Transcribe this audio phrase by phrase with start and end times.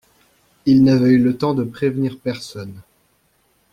[0.65, 2.81] Ils n’avaient eu le temps de prévenir personne.